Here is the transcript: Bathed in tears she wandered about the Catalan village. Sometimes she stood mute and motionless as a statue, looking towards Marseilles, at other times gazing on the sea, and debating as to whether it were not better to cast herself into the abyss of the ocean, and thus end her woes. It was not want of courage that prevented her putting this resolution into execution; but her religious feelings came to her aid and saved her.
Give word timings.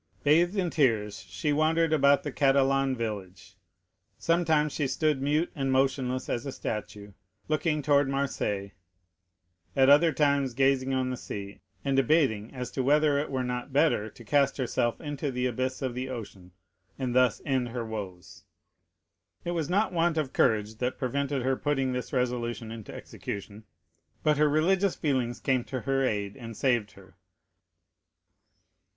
Bathed 0.23 0.55
in 0.55 0.71
tears 0.71 1.19
she 1.29 1.53
wandered 1.53 1.93
about 1.93 2.23
the 2.23 2.31
Catalan 2.31 2.95
village. 2.95 3.55
Sometimes 4.17 4.73
she 4.73 4.87
stood 4.87 5.21
mute 5.21 5.51
and 5.53 5.71
motionless 5.71 6.27
as 6.27 6.43
a 6.43 6.51
statue, 6.51 7.11
looking 7.47 7.83
towards 7.83 8.09
Marseilles, 8.09 8.71
at 9.75 9.89
other 9.91 10.11
times 10.11 10.55
gazing 10.55 10.91
on 10.91 11.11
the 11.11 11.17
sea, 11.17 11.61
and 11.85 11.95
debating 11.95 12.51
as 12.51 12.71
to 12.71 12.81
whether 12.81 13.19
it 13.19 13.29
were 13.29 13.43
not 13.43 13.71
better 13.71 14.09
to 14.09 14.23
cast 14.25 14.57
herself 14.57 14.99
into 14.99 15.29
the 15.29 15.45
abyss 15.45 15.83
of 15.83 15.93
the 15.93 16.09
ocean, 16.09 16.51
and 16.97 17.13
thus 17.13 17.39
end 17.45 17.69
her 17.69 17.85
woes. 17.85 18.43
It 19.45 19.51
was 19.51 19.69
not 19.69 19.93
want 19.93 20.17
of 20.17 20.33
courage 20.33 20.77
that 20.77 20.97
prevented 20.97 21.43
her 21.43 21.55
putting 21.55 21.91
this 21.93 22.11
resolution 22.11 22.71
into 22.71 22.91
execution; 22.91 23.65
but 24.23 24.37
her 24.39 24.49
religious 24.49 24.95
feelings 24.95 25.39
came 25.39 25.63
to 25.65 25.81
her 25.81 26.01
aid 26.03 26.35
and 26.37 26.57
saved 26.57 26.93
her. 26.93 27.17